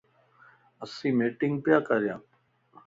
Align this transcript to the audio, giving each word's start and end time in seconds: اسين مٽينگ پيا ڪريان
اسين 0.83 1.13
مٽينگ 1.19 1.55
پيا 1.63 1.77
ڪريان 1.87 2.21